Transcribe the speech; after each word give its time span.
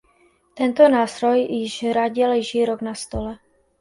Tento 0.53 0.89
nástroj 0.89 1.39
již 1.39 1.93
Radě 1.93 2.27
leží 2.27 2.65
rok 2.65 2.81
na 2.81 2.95
stole. 2.95 3.37